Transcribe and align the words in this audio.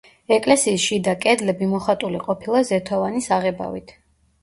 ეკლესიის 0.37 0.85
შიდა 0.85 1.13
კედლები 1.27 1.69
მოხატული 1.75 2.25
ყოფილა 2.27 2.65
ზეთოვანი 2.73 3.27
საღებავით. 3.31 3.99